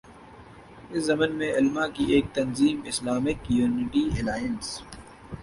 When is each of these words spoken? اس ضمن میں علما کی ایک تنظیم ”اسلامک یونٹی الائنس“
اس 0.91 1.03
ضمن 1.05 1.35
میں 1.37 1.51
علما 1.53 1.87
کی 1.87 2.05
ایک 2.13 2.33
تنظیم 2.33 2.81
”اسلامک 2.85 3.51
یونٹی 3.51 4.03
الائنس“ 4.19 4.77